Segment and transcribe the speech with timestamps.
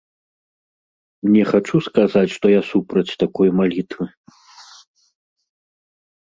[1.33, 4.05] Не хачу сказаць, што я супраць такой малітвы.